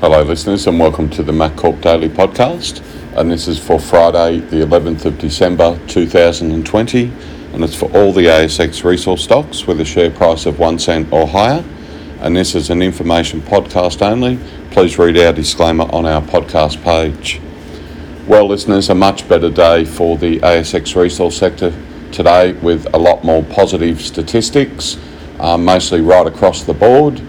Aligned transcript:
Hello, 0.00 0.22
listeners, 0.22 0.66
and 0.66 0.80
welcome 0.80 1.10
to 1.10 1.22
the 1.22 1.30
MacCorp 1.30 1.82
Daily 1.82 2.08
Podcast. 2.08 2.82
And 3.18 3.30
this 3.30 3.46
is 3.46 3.58
for 3.58 3.78
Friday, 3.78 4.38
the 4.38 4.64
11th 4.64 5.04
of 5.04 5.18
December 5.18 5.78
2020, 5.88 7.12
and 7.52 7.62
it's 7.62 7.74
for 7.76 7.94
all 7.94 8.10
the 8.10 8.24
ASX 8.24 8.82
resource 8.82 9.24
stocks 9.24 9.66
with 9.66 9.78
a 9.78 9.84
share 9.84 10.10
price 10.10 10.46
of 10.46 10.58
one 10.58 10.78
cent 10.78 11.12
or 11.12 11.26
higher. 11.26 11.62
And 12.20 12.34
this 12.34 12.54
is 12.54 12.70
an 12.70 12.80
information 12.80 13.42
podcast 13.42 14.00
only. 14.00 14.38
Please 14.70 14.98
read 14.98 15.18
our 15.18 15.34
disclaimer 15.34 15.84
on 15.92 16.06
our 16.06 16.22
podcast 16.22 16.82
page. 16.82 17.38
Well, 18.26 18.48
listeners, 18.48 18.88
a 18.88 18.94
much 18.94 19.28
better 19.28 19.50
day 19.50 19.84
for 19.84 20.16
the 20.16 20.40
ASX 20.40 20.96
resource 20.96 21.36
sector 21.36 21.74
today 22.10 22.54
with 22.54 22.86
a 22.94 22.98
lot 22.98 23.22
more 23.22 23.44
positive 23.44 24.00
statistics, 24.00 24.96
uh, 25.38 25.58
mostly 25.58 26.00
right 26.00 26.26
across 26.26 26.64
the 26.64 26.72
board. 26.72 27.20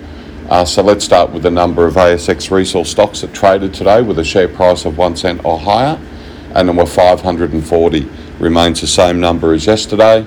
Uh, 0.51 0.65
so 0.65 0.83
let's 0.83 1.05
start 1.05 1.31
with 1.31 1.43
the 1.43 1.49
number 1.49 1.87
of 1.87 1.93
ASX 1.93 2.51
resource 2.51 2.91
stocks 2.91 3.21
that 3.21 3.33
traded 3.33 3.73
today 3.73 4.01
with 4.01 4.19
a 4.19 4.23
share 4.25 4.49
price 4.49 4.83
of 4.83 4.97
one 4.97 5.15
cent 5.15 5.39
or 5.45 5.57
higher, 5.57 5.97
and 6.53 6.77
were 6.77 6.85
540. 6.85 8.09
Remains 8.37 8.81
the 8.81 8.87
same 8.87 9.21
number 9.21 9.53
as 9.53 9.65
yesterday. 9.65 10.25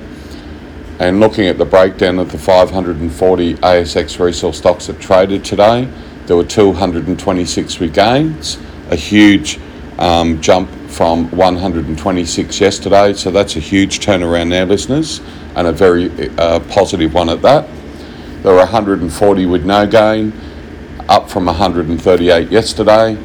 And 0.99 1.21
looking 1.21 1.47
at 1.47 1.59
the 1.59 1.67
breakdown 1.67 2.19
of 2.19 2.33
the 2.33 2.39
540 2.39 3.57
ASX 3.57 4.19
resource 4.19 4.57
stocks 4.57 4.87
that 4.87 4.99
traded 4.99 5.45
today, 5.45 5.93
there 6.25 6.39
were 6.39 6.45
226 6.45 7.77
gains, 7.93 8.57
a 8.89 8.97
huge 8.97 9.61
um, 9.99 10.41
jump 10.41 10.71
from 10.89 11.31
126 11.33 12.61
yesterday. 12.63 13.13
So 13.13 13.31
that's 13.31 13.57
a 13.57 13.61
huge 13.61 14.01
turnaround 14.01 14.49
there, 14.49 14.65
listeners, 14.65 15.21
and 15.55 15.67
a 15.67 15.73
very 15.73 16.11
uh, 16.39 16.61
positive 16.61 17.13
one 17.13 17.29
at 17.29 17.43
that. 17.43 17.69
There 18.45 18.53
were 18.53 18.59
140 18.59 19.47
with 19.47 19.65
no 19.65 19.87
gain, 19.87 20.35
up 21.09 21.31
from 21.31 21.47
138 21.47 22.51
yesterday, 22.51 23.17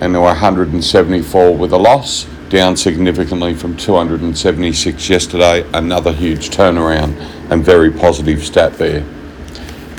and 0.00 0.14
there 0.14 0.20
were 0.20 0.28
174 0.28 1.56
with 1.56 1.72
a 1.72 1.76
loss, 1.76 2.26
down 2.48 2.76
significantly 2.76 3.54
from 3.54 3.76
276 3.76 5.10
yesterday. 5.10 5.68
Another 5.74 6.12
huge 6.12 6.50
turnaround 6.50 7.16
and 7.50 7.64
very 7.64 7.90
positive 7.90 8.44
stat 8.44 8.74
there. 8.74 9.04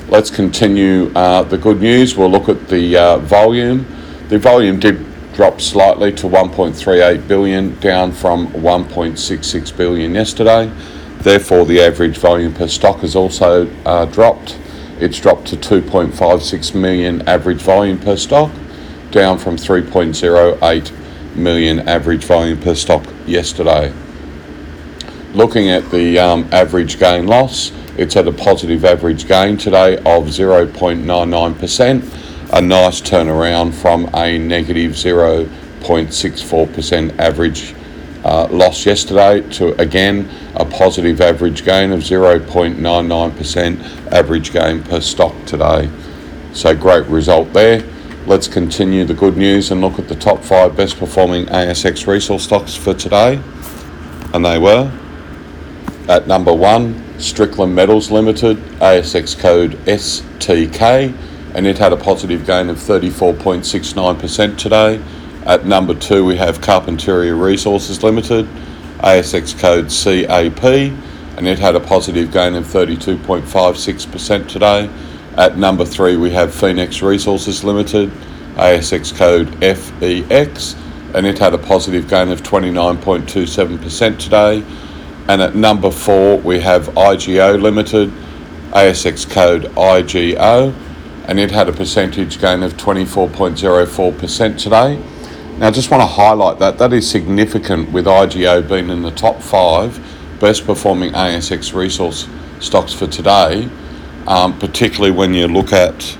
Let's 0.08 0.30
continue 0.30 1.12
uh, 1.14 1.42
the 1.42 1.58
good 1.58 1.82
news. 1.82 2.16
We'll 2.16 2.30
look 2.30 2.48
at 2.48 2.66
the 2.68 2.96
uh, 2.96 3.18
volume. 3.18 3.84
The 4.30 4.38
volume 4.38 4.80
did 4.80 5.04
drop 5.34 5.60
slightly 5.60 6.10
to 6.12 6.26
1.38 6.26 7.28
billion, 7.28 7.78
down 7.80 8.12
from 8.12 8.46
1.66 8.52 9.76
billion 9.76 10.14
yesterday. 10.14 10.72
Therefore, 11.24 11.64
the 11.64 11.80
average 11.80 12.18
volume 12.18 12.52
per 12.52 12.68
stock 12.68 12.98
has 12.98 13.16
also 13.16 13.66
uh, 13.86 14.04
dropped. 14.04 14.58
It's 15.00 15.18
dropped 15.18 15.48
to 15.48 15.56
2.56 15.56 16.74
million 16.74 17.26
average 17.28 17.60
volume 17.60 17.98
per 17.98 18.16
stock, 18.16 18.50
down 19.10 19.38
from 19.38 19.56
3.08 19.56 21.36
million 21.36 21.80
average 21.88 22.24
volume 22.24 22.60
per 22.60 22.74
stock 22.74 23.04
yesterday. 23.26 23.92
Looking 25.32 25.68
at 25.68 25.90
the 25.90 26.18
um, 26.18 26.48
average 26.52 26.98
gain 27.00 27.26
loss, 27.26 27.72
it's 27.98 28.16
at 28.16 28.28
a 28.28 28.32
positive 28.32 28.84
average 28.84 29.26
gain 29.26 29.56
today 29.56 29.96
of 29.96 30.28
0.99%, 30.28 32.52
a 32.52 32.60
nice 32.60 33.00
turnaround 33.00 33.74
from 33.74 34.08
a 34.14 34.38
negative 34.38 34.92
0.64% 34.92 37.18
average 37.18 37.74
uh, 38.24 38.48
loss 38.50 38.86
yesterday 38.86 39.46
to 39.50 39.80
again 39.80 40.28
a 40.54 40.64
positive 40.64 41.20
average 41.20 41.64
gain 41.64 41.92
of 41.92 42.00
0.99% 42.00 44.12
average 44.12 44.52
gain 44.52 44.82
per 44.82 45.00
stock 45.00 45.34
today. 45.46 45.90
So 46.52 46.74
great 46.74 47.06
result 47.06 47.52
there. 47.52 47.84
Let's 48.26 48.48
continue 48.48 49.04
the 49.04 49.14
good 49.14 49.36
news 49.36 49.70
and 49.70 49.82
look 49.82 49.98
at 49.98 50.08
the 50.08 50.14
top 50.14 50.42
five 50.42 50.76
best 50.76 50.98
performing 50.98 51.46
ASX 51.46 52.06
resource 52.06 52.44
stocks 52.44 52.74
for 52.74 52.94
today. 52.94 53.40
And 54.32 54.44
they 54.44 54.58
were 54.58 54.90
at 56.08 56.26
number 56.26 56.52
one, 56.52 57.02
Strickland 57.18 57.74
Metals 57.74 58.10
Limited, 58.10 58.58
ASX 58.78 59.38
code 59.38 59.72
STK, 59.86 61.14
and 61.54 61.66
it 61.66 61.78
had 61.78 61.92
a 61.92 61.96
positive 61.96 62.46
gain 62.46 62.68
of 62.68 62.76
34.69% 62.76 64.58
today. 64.58 65.02
At 65.46 65.66
number 65.66 65.92
two, 65.92 66.24
we 66.24 66.36
have 66.36 66.62
Carpentaria 66.62 67.38
Resources 67.38 68.02
Limited, 68.02 68.46
ASX 69.00 69.58
code 69.58 69.90
CAP, 69.90 70.64
and 71.36 71.46
it 71.46 71.58
had 71.58 71.76
a 71.76 71.80
positive 71.80 72.32
gain 72.32 72.54
of 72.54 72.64
32.56% 72.64 74.48
today. 74.48 74.88
At 75.36 75.58
number 75.58 75.84
three, 75.84 76.16
we 76.16 76.30
have 76.30 76.54
Fenix 76.54 77.02
Resources 77.02 77.62
Limited, 77.62 78.10
ASX 78.54 79.14
code 79.14 79.48
FEX, 79.60 80.76
and 81.14 81.26
it 81.26 81.38
had 81.38 81.52
a 81.52 81.58
positive 81.58 82.08
gain 82.08 82.30
of 82.30 82.42
29.27% 82.42 84.18
today. 84.18 84.64
And 85.28 85.42
at 85.42 85.54
number 85.54 85.90
four, 85.90 86.38
we 86.38 86.60
have 86.60 86.86
IGO 86.94 87.60
Limited, 87.60 88.10
ASX 88.70 89.28
code 89.28 89.64
IGO, 89.74 90.74
and 91.28 91.38
it 91.38 91.50
had 91.50 91.68
a 91.68 91.72
percentage 91.72 92.40
gain 92.40 92.62
of 92.62 92.78
24.04% 92.78 94.58
today. 94.58 95.02
Now, 95.58 95.68
I 95.68 95.70
just 95.70 95.88
want 95.88 96.00
to 96.00 96.06
highlight 96.06 96.58
that 96.58 96.78
that 96.78 96.92
is 96.92 97.08
significant 97.08 97.92
with 97.92 98.06
IGO 98.06 98.68
being 98.68 98.90
in 98.90 99.02
the 99.02 99.12
top 99.12 99.40
five 99.40 100.00
best 100.40 100.66
performing 100.66 101.12
ASX 101.12 101.72
resource 101.72 102.28
stocks 102.58 102.92
for 102.92 103.06
today, 103.06 103.68
um, 104.26 104.58
particularly 104.58 105.12
when 105.12 105.32
you 105.32 105.46
look 105.46 105.72
at 105.72 106.18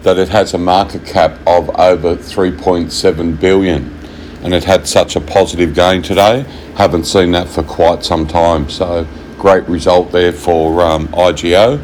that 0.00 0.16
it 0.16 0.30
has 0.30 0.54
a 0.54 0.58
market 0.58 1.04
cap 1.04 1.38
of 1.46 1.68
over 1.78 2.16
3.7 2.16 3.38
billion 3.38 3.94
and 4.42 4.54
it 4.54 4.64
had 4.64 4.88
such 4.88 5.16
a 5.16 5.20
positive 5.20 5.74
gain 5.74 6.00
today. 6.00 6.40
Haven't 6.76 7.04
seen 7.04 7.30
that 7.32 7.48
for 7.48 7.62
quite 7.62 8.02
some 8.02 8.26
time, 8.26 8.70
so 8.70 9.06
great 9.38 9.68
result 9.68 10.12
there 10.12 10.32
for 10.32 10.80
um, 10.80 11.08
IGO. 11.08 11.78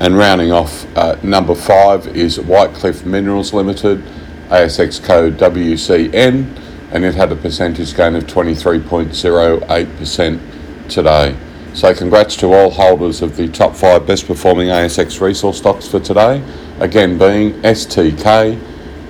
And 0.00 0.18
rounding 0.18 0.50
off, 0.50 0.84
uh, 0.96 1.16
number 1.22 1.54
five 1.54 2.08
is 2.08 2.40
White 2.40 2.74
Cliff 2.74 3.06
Minerals 3.06 3.54
Limited. 3.54 4.02
ASX 4.52 5.02
code 5.02 5.38
WCN, 5.38 6.46
and 6.90 7.04
it 7.06 7.14
had 7.14 7.32
a 7.32 7.36
percentage 7.36 7.96
gain 7.96 8.14
of 8.14 8.24
23.08% 8.24 10.88
today. 10.90 11.34
So, 11.72 11.94
congrats 11.94 12.36
to 12.36 12.52
all 12.52 12.68
holders 12.68 13.22
of 13.22 13.38
the 13.38 13.48
top 13.48 13.74
five 13.74 14.06
best 14.06 14.26
performing 14.26 14.68
ASX 14.68 15.22
resource 15.22 15.56
stocks 15.56 15.88
for 15.88 16.00
today, 16.00 16.44
again 16.80 17.16
being 17.16 17.54
STK, 17.62 18.58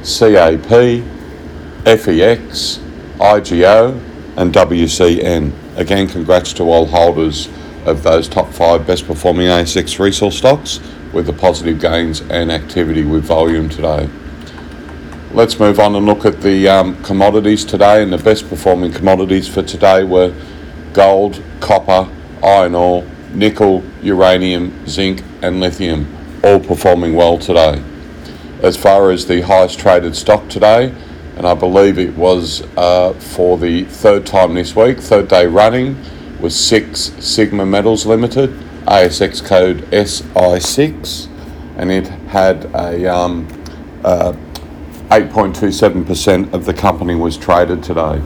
CAP, 0.04 1.02
FEX, 1.84 2.78
IGO, 3.18 4.00
and 4.36 4.52
WCN. 4.52 5.52
Again, 5.76 6.06
congrats 6.06 6.52
to 6.52 6.62
all 6.62 6.86
holders 6.86 7.48
of 7.84 8.04
those 8.04 8.28
top 8.28 8.52
five 8.52 8.86
best 8.86 9.08
performing 9.08 9.48
ASX 9.48 9.98
resource 9.98 10.38
stocks 10.38 10.78
with 11.12 11.26
the 11.26 11.32
positive 11.32 11.80
gains 11.80 12.20
and 12.20 12.52
activity 12.52 13.04
with 13.04 13.24
volume 13.24 13.68
today. 13.68 14.08
Let's 15.34 15.58
move 15.58 15.80
on 15.80 15.94
and 15.94 16.04
look 16.04 16.26
at 16.26 16.42
the 16.42 16.68
um, 16.68 17.02
commodities 17.02 17.64
today. 17.64 18.02
And 18.02 18.12
the 18.12 18.18
best 18.18 18.50
performing 18.50 18.92
commodities 18.92 19.48
for 19.48 19.62
today 19.62 20.04
were 20.04 20.34
gold, 20.92 21.42
copper, 21.58 22.06
iron 22.42 22.74
ore, 22.74 23.06
nickel, 23.32 23.82
uranium, 24.02 24.86
zinc, 24.86 25.22
and 25.40 25.58
lithium, 25.58 26.06
all 26.44 26.60
performing 26.60 27.14
well 27.14 27.38
today. 27.38 27.82
As 28.60 28.76
far 28.76 29.10
as 29.10 29.24
the 29.24 29.40
highest 29.40 29.78
traded 29.78 30.16
stock 30.16 30.50
today, 30.50 30.94
and 31.38 31.46
I 31.46 31.54
believe 31.54 31.98
it 31.98 32.14
was 32.14 32.60
uh, 32.76 33.14
for 33.14 33.56
the 33.56 33.84
third 33.84 34.26
time 34.26 34.52
this 34.52 34.76
week, 34.76 34.98
third 34.98 35.28
day 35.28 35.46
running, 35.46 35.96
was 36.42 36.54
Six 36.54 37.10
Sigma 37.20 37.64
Metals 37.64 38.04
Limited, 38.04 38.50
ASX 38.84 39.42
code 39.42 39.78
SI6, 39.92 41.28
and 41.78 41.90
it 41.90 42.08
had 42.28 42.66
a 42.74 43.06
um, 43.06 43.48
uh, 44.04 44.34
8.27% 45.12 46.54
of 46.54 46.64
the 46.64 46.72
company 46.72 47.14
was 47.14 47.36
traded 47.36 47.82
today. 47.82 48.22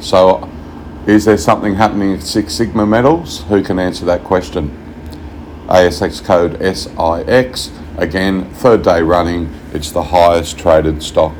So, 0.00 0.50
is 1.06 1.24
there 1.24 1.38
something 1.38 1.76
happening 1.76 2.12
at 2.14 2.22
Six 2.24 2.52
Sigma 2.52 2.84
Metals? 2.84 3.44
Who 3.44 3.62
can 3.62 3.78
answer 3.78 4.04
that 4.06 4.24
question? 4.24 4.76
ASX 5.68 6.24
code 6.24 6.58
SIX. 6.60 7.70
Again, 7.96 8.52
third 8.54 8.82
day 8.82 9.02
running, 9.02 9.54
it's 9.72 9.92
the 9.92 10.02
highest 10.02 10.58
traded 10.58 11.00
stock 11.00 11.36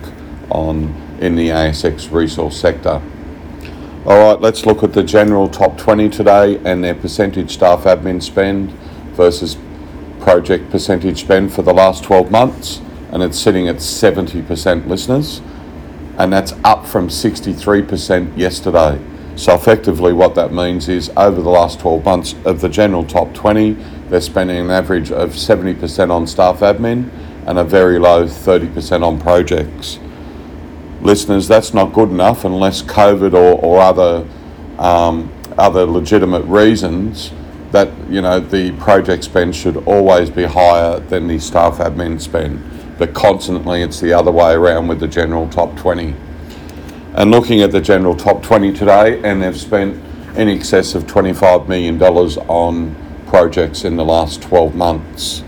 on 0.50 0.94
in 1.20 1.34
the 1.34 1.48
ASX 1.48 2.12
resource 2.12 2.56
sector. 2.60 3.02
All 4.06 4.34
right, 4.34 4.40
let's 4.40 4.64
look 4.64 4.84
at 4.84 4.92
the 4.92 5.02
general 5.02 5.48
top 5.48 5.76
20 5.78 6.10
today 6.10 6.58
and 6.58 6.84
their 6.84 6.94
percentage 6.94 7.54
staff 7.54 7.82
admin 7.82 8.22
spend 8.22 8.70
versus 9.16 9.56
project 10.20 10.70
percentage 10.70 11.22
spend 11.22 11.52
for 11.52 11.62
the 11.62 11.74
last 11.74 12.04
12 12.04 12.30
months 12.30 12.82
and 13.10 13.22
it's 13.22 13.38
sitting 13.38 13.68
at 13.68 13.76
70% 13.76 14.86
listeners, 14.86 15.40
and 16.18 16.32
that's 16.32 16.52
up 16.64 16.86
from 16.86 17.08
63% 17.08 18.36
yesterday. 18.36 19.00
So, 19.36 19.54
effectively, 19.54 20.12
what 20.12 20.34
that 20.34 20.52
means 20.52 20.88
is 20.88 21.10
over 21.16 21.40
the 21.40 21.50
last 21.50 21.78
12 21.80 22.04
months 22.04 22.34
of 22.44 22.60
the 22.60 22.68
general 22.68 23.04
top 23.04 23.32
20, 23.34 23.72
they're 24.08 24.20
spending 24.20 24.56
an 24.56 24.70
average 24.70 25.12
of 25.12 25.30
70% 25.30 26.10
on 26.10 26.26
staff 26.26 26.60
admin 26.60 27.08
and 27.46 27.58
a 27.58 27.64
very 27.64 27.98
low 27.98 28.24
30% 28.24 29.02
on 29.02 29.20
projects. 29.20 29.98
Listeners, 31.00 31.46
that's 31.46 31.72
not 31.72 31.92
good 31.92 32.10
enough 32.10 32.44
unless 32.44 32.82
COVID 32.82 33.32
or, 33.32 33.60
or 33.60 33.80
other 33.80 34.26
um, 34.78 35.32
other 35.58 35.84
legitimate 35.84 36.44
reasons 36.44 37.32
that 37.72 37.88
you 38.08 38.22
know 38.22 38.40
the 38.40 38.72
project 38.72 39.24
spend 39.24 39.54
should 39.54 39.76
always 39.86 40.30
be 40.30 40.44
higher 40.44 41.00
than 41.00 41.26
the 41.26 41.38
staff 41.38 41.78
admin 41.78 42.20
spend, 42.20 42.62
but 42.98 43.14
constantly 43.14 43.82
it's 43.82 44.00
the 44.00 44.12
other 44.12 44.30
way 44.30 44.52
around 44.52 44.88
with 44.88 45.00
the 45.00 45.08
general 45.08 45.48
top 45.48 45.76
20. 45.76 46.14
And 47.14 47.30
looking 47.30 47.62
at 47.62 47.72
the 47.72 47.80
general 47.80 48.14
top 48.14 48.42
20 48.42 48.72
today, 48.72 49.22
and 49.22 49.42
they've 49.42 49.56
spent 49.56 50.02
in 50.36 50.48
excess 50.48 50.94
of 50.94 51.04
$25 51.04 51.68
million 51.68 52.00
on 52.02 52.94
projects 53.26 53.84
in 53.84 53.96
the 53.96 54.04
last 54.04 54.42
12 54.42 54.74
months. 54.74 55.42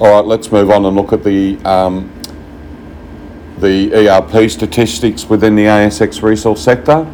All 0.00 0.08
right, 0.08 0.24
let's 0.24 0.50
move 0.50 0.70
on 0.70 0.84
and 0.84 0.96
look 0.96 1.12
at 1.12 1.22
the 1.22 1.56
um, 1.64 2.10
the 3.58 4.08
ERP 4.08 4.50
statistics 4.50 5.28
within 5.28 5.54
the 5.54 5.64
ASX 5.64 6.22
resource 6.22 6.62
sector. 6.62 7.06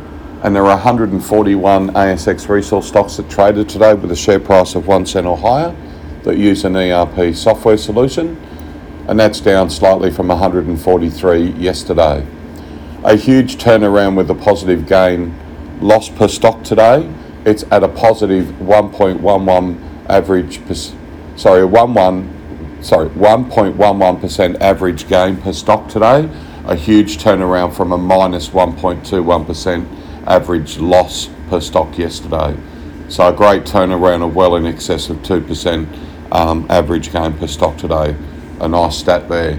And 0.43 0.57
there 0.57 0.65
are 0.65 0.75
141 0.75 1.91
ASX 1.91 2.49
resource 2.49 2.89
stocks 2.89 3.19
that 3.19 3.29
traded 3.29 3.69
today 3.69 3.93
with 3.93 4.11
a 4.11 4.17
share 4.17 4.41
price 4.41 4.75
of 4.75 4.87
one 4.87 5.05
cent 5.05 5.27
or 5.27 5.37
higher 5.37 5.77
that 6.23 6.39
use 6.39 6.65
an 6.65 6.77
ERP 6.77 7.35
software 7.35 7.77
solution, 7.77 8.41
and 9.11 9.19
that's 9.19 9.41
down 9.41 9.69
slightly 9.69 10.09
from 10.09 10.29
143 10.29 11.51
yesterday. 11.55 12.25
A 13.03 13.17
huge 13.17 13.57
turnaround 13.57 14.17
with 14.17 14.31
a 14.31 14.37
positive 14.37 14.87
gain 14.87 15.35
loss 15.81 16.09
per 16.09 16.29
stock 16.29 16.63
today. 16.63 17.13
It's 17.45 17.65
at 17.73 17.83
a 17.83 17.89
positive 17.89 18.47
1.11 18.61 20.07
average, 20.09 20.65
per, 20.65 20.75
sorry, 21.35 21.63
11 21.63 22.85
sorry, 22.85 23.09
1.11% 23.11 24.61
average 24.61 25.09
gain 25.09 25.37
per 25.39 25.53
stock 25.53 25.89
today, 25.89 26.31
a 26.67 26.77
huge 26.77 27.19
turnaround 27.19 27.75
from 27.75 27.91
a 27.91 27.99
minus 27.99 28.51
1.21% 28.51 30.29
average 30.29 30.79
loss 30.79 31.29
per 31.49 31.61
stock 31.61 31.99
yesterday. 31.99 32.57
So 33.09 33.27
a 33.27 33.33
great 33.33 33.65
turnaround 33.65 34.25
of 34.25 34.37
well 34.37 34.55
in 34.55 34.67
excess 34.67 35.11
of 35.11 35.17
2% 35.17 36.31
um, 36.31 36.65
average 36.71 37.11
gain 37.11 37.33
per 37.33 37.49
stock 37.49 37.77
today. 37.77 38.15
A 38.61 38.69
nice 38.69 38.99
stat 38.99 39.29
there. 39.29 39.59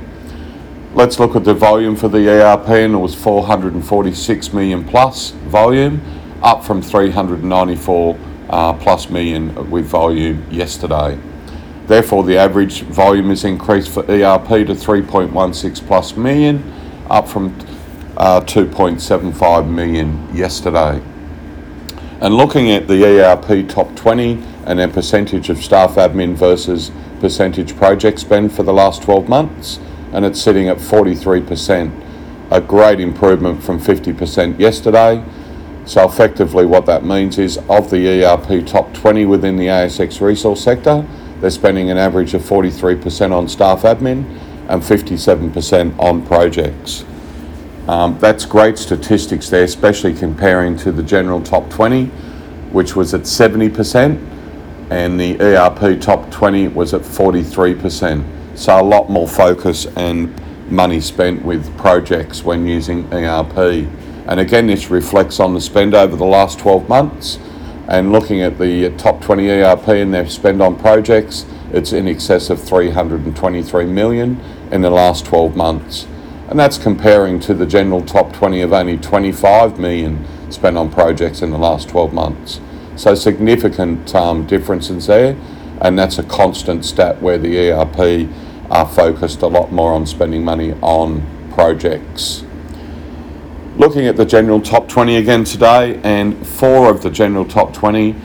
Let's 0.93 1.19
look 1.19 1.35
at 1.35 1.43
the 1.43 1.53
volume 1.55 1.95
for 1.95 2.07
the 2.07 2.29
ERP 2.29 2.67
and 2.69 2.93
it 2.93 2.97
was 2.97 3.15
446 3.15 4.53
million 4.53 4.83
plus 4.83 5.31
volume, 5.31 6.01
up 6.43 6.63
from 6.63 6.81
394 6.81 8.19
uh, 8.49 8.73
plus 8.73 9.09
million 9.09 9.71
with 9.71 9.85
volume 9.85 10.45
yesterday. 10.51 11.17
Therefore, 11.87 12.23
the 12.23 12.37
average 12.37 12.83
volume 12.83 13.31
is 13.31 13.43
increased 13.43 13.89
for 13.89 14.01
ERP 14.03 14.67
to 14.67 14.75
3.16 14.75 15.87
plus 15.87 16.15
million, 16.15 16.61
up 17.09 17.27
from 17.27 17.57
uh, 18.17 18.41
2.75 18.41 19.67
million 19.67 20.35
yesterday. 20.35 21.01
And 22.21 22.35
looking 22.35 22.69
at 22.69 22.87
the 22.87 23.03
ERP 23.03 23.67
top 23.67 23.95
20 23.95 24.50
and 24.65 24.79
their 24.79 24.87
percentage 24.87 25.49
of 25.49 25.57
staff 25.63 25.95
admin 25.95 26.35
versus 26.35 26.91
percentage 27.19 27.75
project 27.77 28.19
spend 28.19 28.51
for 28.53 28.63
the 28.63 28.73
last 28.73 29.03
12 29.03 29.29
months, 29.29 29.79
and 30.13 30.25
it's 30.25 30.41
sitting 30.41 30.67
at 30.69 30.77
43%, 30.77 32.51
a 32.51 32.61
great 32.61 32.99
improvement 32.99 33.63
from 33.63 33.79
50% 33.79 34.59
yesterday. 34.59 35.23
So, 35.85 36.05
effectively, 36.05 36.65
what 36.65 36.85
that 36.85 37.03
means 37.03 37.37
is 37.37 37.57
of 37.69 37.89
the 37.89 38.23
ERP 38.23 38.65
top 38.65 38.93
20 38.93 39.25
within 39.25 39.55
the 39.55 39.67
ASX 39.67 40.21
resource 40.21 40.63
sector, 40.63 41.05
they're 41.39 41.49
spending 41.49 41.89
an 41.89 41.97
average 41.97 42.33
of 42.33 42.43
43% 42.43 43.31
on 43.31 43.47
staff 43.47 43.81
admin 43.81 44.25
and 44.69 44.81
57% 44.81 45.97
on 45.99 46.25
projects. 46.25 47.03
Um, 47.87 48.17
that's 48.19 48.45
great 48.45 48.77
statistics 48.77 49.49
there, 49.49 49.63
especially 49.63 50.13
comparing 50.13 50.77
to 50.77 50.91
the 50.91 51.01
general 51.01 51.41
top 51.41 51.69
20, 51.71 52.05
which 52.71 52.95
was 52.95 53.13
at 53.13 53.21
70%, 53.21 54.30
and 54.91 55.17
the 55.17 55.39
ERP 55.41 56.01
top 56.01 56.29
20 56.31 56.67
was 56.67 56.93
at 56.93 57.01
43%. 57.01 58.57
So 58.57 58.79
a 58.79 58.83
lot 58.83 59.09
more 59.09 59.27
focus 59.27 59.85
and 59.95 60.35
money 60.69 60.99
spent 60.99 61.43
with 61.43 61.75
projects 61.77 62.43
when 62.43 62.67
using 62.67 63.11
ERP. 63.13 63.87
And 64.27 64.39
again, 64.39 64.67
this 64.67 64.89
reflects 64.89 65.39
on 65.39 65.53
the 65.53 65.61
spend 65.61 65.95
over 65.95 66.17
the 66.17 66.25
last 66.25 66.59
12 66.59 66.89
months 66.89 67.39
and 67.87 68.11
looking 68.11 68.41
at 68.41 68.59
the 68.59 68.89
top 68.97 69.21
20 69.21 69.49
ERP 69.49 69.87
and 69.87 70.13
their 70.13 70.29
spend 70.29 70.61
on 70.61 70.77
projects, 70.77 71.45
it's 71.71 71.93
in 71.93 72.07
excess 72.07 72.49
of 72.49 72.61
323 72.61 73.85
million 73.85 74.39
in 74.71 74.81
the 74.81 74.89
last 74.89 75.25
12 75.25 75.55
months. 75.55 76.05
And 76.49 76.59
that's 76.59 76.77
comparing 76.77 77.39
to 77.41 77.53
the 77.53 77.65
general 77.65 78.01
top 78.01 78.33
20 78.33 78.61
of 78.61 78.73
only 78.73 78.97
25 78.97 79.79
million 79.79 80.25
spent 80.51 80.77
on 80.77 80.91
projects 80.91 81.41
in 81.41 81.51
the 81.51 81.57
last 81.57 81.87
12 81.87 82.13
months. 82.13 82.59
So 83.01 83.15
significant 83.15 84.13
um, 84.13 84.45
differences 84.45 85.07
there, 85.07 85.35
and 85.81 85.97
that's 85.97 86.19
a 86.19 86.23
constant 86.23 86.85
stat 86.85 87.19
where 87.19 87.39
the 87.39 87.71
ERP 87.71 88.29
are 88.69 88.87
focused 88.87 89.41
a 89.41 89.47
lot 89.47 89.71
more 89.71 89.91
on 89.91 90.05
spending 90.05 90.45
money 90.45 90.73
on 90.83 91.25
projects. 91.51 92.43
Looking 93.75 94.05
at 94.05 94.17
the 94.17 94.25
general 94.25 94.61
top 94.61 94.87
20 94.87 95.15
again 95.15 95.45
today, 95.45 95.99
and 96.03 96.45
four 96.45 96.91
of 96.91 97.01
the 97.01 97.09
general 97.09 97.43
top 97.43 97.73
20 97.73 98.15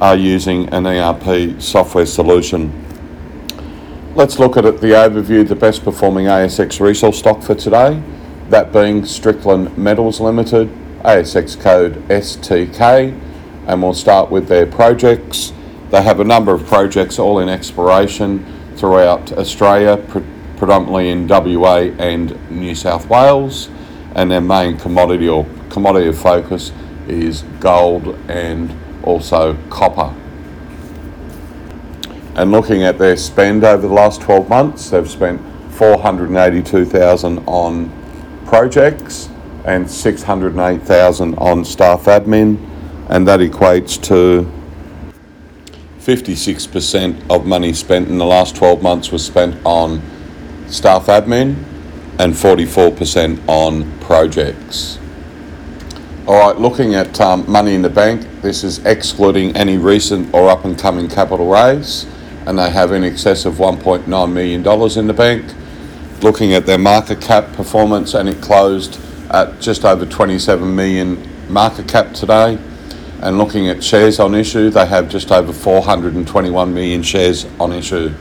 are 0.00 0.16
using 0.16 0.66
an 0.70 0.86
ERP 0.86 1.60
software 1.60 2.06
solution. 2.06 2.72
Let's 4.14 4.38
look 4.38 4.56
at 4.56 4.62
the 4.62 4.70
overview, 4.70 5.46
the 5.46 5.56
best 5.56 5.84
performing 5.84 6.24
ASX 6.24 6.80
resource 6.80 7.18
stock 7.18 7.42
for 7.42 7.54
today, 7.54 8.02
that 8.48 8.72
being 8.72 9.04
Strickland 9.04 9.76
Metals 9.76 10.20
Limited, 10.22 10.70
ASX 11.02 11.60
code 11.60 11.96
STK, 12.08 13.31
and 13.66 13.82
we'll 13.82 13.94
start 13.94 14.30
with 14.30 14.48
their 14.48 14.66
projects. 14.66 15.52
They 15.90 16.02
have 16.02 16.20
a 16.20 16.24
number 16.24 16.52
of 16.52 16.66
projects 16.66 17.18
all 17.18 17.38
in 17.40 17.48
exploration 17.48 18.44
throughout 18.76 19.32
Australia, 19.32 19.96
pre- 19.96 20.24
predominantly 20.56 21.10
in 21.10 21.26
WA 21.26 21.90
and 21.98 22.50
New 22.50 22.74
South 22.74 23.08
Wales 23.08 23.68
and 24.14 24.30
their 24.30 24.40
main 24.40 24.76
commodity 24.76 25.28
or 25.28 25.46
commodity 25.70 26.08
of 26.08 26.18
focus 26.18 26.72
is 27.08 27.42
gold 27.60 28.08
and 28.28 28.74
also 29.02 29.56
copper. 29.70 30.14
And 32.34 32.50
looking 32.50 32.82
at 32.82 32.98
their 32.98 33.16
spend 33.16 33.64
over 33.64 33.86
the 33.86 33.92
last 33.92 34.20
12 34.22 34.48
months, 34.48 34.90
they've 34.90 35.10
spent 35.10 35.40
482,000 35.72 37.38
on 37.46 37.90
projects 38.46 39.28
and 39.64 39.90
608,000 39.90 41.34
on 41.36 41.64
staff 41.64 42.04
admin, 42.04 42.58
and 43.08 43.26
that 43.28 43.40
equates 43.40 44.02
to 44.04 44.50
56% 45.98 47.30
of 47.30 47.46
money 47.46 47.72
spent 47.72 48.08
in 48.08 48.18
the 48.18 48.26
last 48.26 48.56
12 48.56 48.82
months 48.82 49.12
was 49.12 49.24
spent 49.24 49.56
on 49.64 50.02
staff 50.66 51.06
admin 51.06 51.54
and 52.18 52.34
44% 52.34 53.40
on 53.48 53.98
projects. 54.00 54.98
All 56.26 56.38
right, 56.38 56.56
looking 56.58 56.94
at 56.94 57.20
um, 57.20 57.50
money 57.50 57.74
in 57.74 57.82
the 57.82 57.90
bank, 57.90 58.26
this 58.42 58.64
is 58.64 58.78
excluding 58.84 59.56
any 59.56 59.76
recent 59.76 60.32
or 60.32 60.48
up 60.48 60.64
and 60.64 60.78
coming 60.78 61.08
capital 61.08 61.48
raise, 61.48 62.06
and 62.46 62.58
they 62.58 62.70
have 62.70 62.92
in 62.92 63.04
excess 63.04 63.44
of 63.44 63.54
$1.9 63.54 64.32
million 64.32 64.98
in 64.98 65.06
the 65.06 65.12
bank. 65.12 65.52
Looking 66.22 66.52
at 66.52 66.64
their 66.64 66.78
market 66.78 67.20
cap 67.20 67.52
performance, 67.54 68.14
and 68.14 68.28
it 68.28 68.40
closed 68.40 69.00
at 69.30 69.60
just 69.60 69.84
over 69.84 70.06
27 70.06 70.74
million 70.74 71.28
market 71.52 71.88
cap 71.88 72.12
today. 72.12 72.58
And 73.22 73.38
looking 73.38 73.68
at 73.68 73.82
shares 73.82 74.18
on 74.18 74.34
issue, 74.34 74.68
they 74.68 74.86
have 74.86 75.08
just 75.08 75.30
over 75.30 75.52
421 75.52 76.74
million 76.74 77.02
shares 77.02 77.46
on 77.58 77.72
issue 77.72 78.12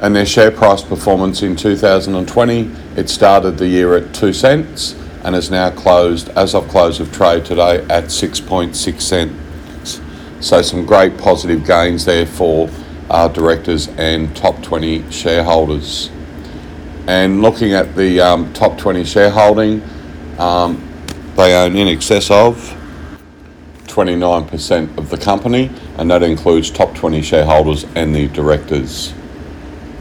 and 0.00 0.14
their 0.14 0.26
share 0.26 0.50
price 0.50 0.82
performance 0.82 1.42
in 1.42 1.56
2020. 1.56 2.70
It 2.96 3.08
started 3.08 3.58
the 3.58 3.66
year 3.66 3.96
at 3.96 4.14
2 4.14 4.32
cents 4.32 4.94
and 5.24 5.34
is 5.34 5.50
now 5.50 5.70
closed 5.70 6.28
as 6.30 6.54
of 6.54 6.68
close 6.68 7.00
of 7.00 7.12
trade 7.12 7.44
today 7.44 7.78
at 7.90 8.04
6.6 8.04 9.00
cents. 9.00 10.00
So, 10.40 10.62
some 10.62 10.86
great 10.86 11.18
positive 11.18 11.66
gains 11.66 12.04
there 12.04 12.26
for 12.26 12.70
our 13.10 13.28
directors 13.28 13.88
and 13.88 14.34
top 14.36 14.62
20 14.62 15.10
shareholders. 15.10 16.10
And 17.08 17.42
looking 17.42 17.72
at 17.72 17.96
the 17.96 18.20
um, 18.20 18.52
top 18.52 18.78
20 18.78 19.02
shareholding, 19.02 19.82
um, 20.38 20.84
they 21.34 21.56
own 21.56 21.74
in 21.74 21.88
excess 21.88 22.30
of 22.30 22.77
29% 23.98 24.96
of 24.96 25.10
the 25.10 25.16
company, 25.16 25.68
and 25.96 26.08
that 26.08 26.22
includes 26.22 26.70
top 26.70 26.94
20 26.94 27.20
shareholders 27.20 27.84
and 27.96 28.14
the 28.14 28.28
directors. 28.28 29.12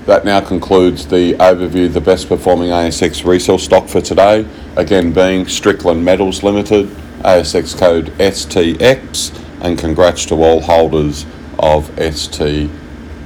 That 0.06 0.24
now 0.24 0.40
concludes 0.40 1.08
the 1.08 1.34
overview 1.34 1.88
of 1.88 1.96
the 1.96 2.02
best 2.02 2.30
performing 2.30 2.70
ASX 2.70 3.26
resource 3.26 3.64
stock 3.64 3.88
for 3.88 4.00
today, 4.00 4.46
again 4.76 5.14
being 5.14 5.48
Strickland 5.48 6.06
Metals 6.06 6.44
Limited, 6.44 6.90
ASX 7.22 7.76
code 7.76 8.10
STX, 8.20 9.36
and 9.62 9.80
congrats 9.80 10.28
to 10.28 10.36
all 10.44 10.62
holders 10.62 11.26
of 11.58 11.88
ST, 12.00 12.70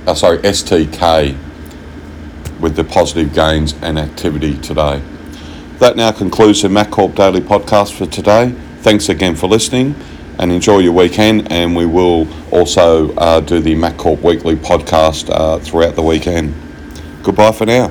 uh, 0.08 0.16
sorry, 0.16 0.38
STK. 0.38 1.38
with 2.62 2.76
the 2.76 2.84
positive 2.84 3.34
gains 3.34 3.74
and 3.82 3.98
activity 3.98 4.56
today. 4.60 5.02
That 5.80 5.98
now 5.98 6.12
concludes 6.12 6.62
the 6.62 6.68
MacCorp 6.68 7.16
Daily 7.16 7.42
Podcast 7.42 7.92
for 7.98 8.06
today. 8.06 8.54
Thanks 8.82 9.10
again 9.10 9.36
for 9.36 9.48
listening 9.48 9.96
and 10.42 10.52
enjoy 10.52 10.80
your 10.80 10.94
weekend. 10.94 11.52
And 11.52 11.76
we 11.76 11.86
will 11.86 12.28
also 12.52 13.14
uh, 13.16 13.40
do 13.40 13.60
the 13.60 13.76
MacCorp 13.76 14.22
Weekly 14.22 14.56
Podcast 14.56 15.30
uh, 15.30 15.60
throughout 15.60 15.96
the 15.96 16.02
weekend. 16.02 16.54
Goodbye 17.24 17.52
for 17.52 17.66
now. 17.66 17.91